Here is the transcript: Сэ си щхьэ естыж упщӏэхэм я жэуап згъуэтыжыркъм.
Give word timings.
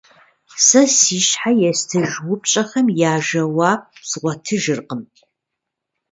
Сэ 0.65 0.81
си 0.97 1.17
щхьэ 1.27 1.51
естыж 1.69 2.09
упщӏэхэм 2.31 2.87
я 3.09 3.13
жэуап 3.27 3.81
згъуэтыжыркъм. 4.09 5.01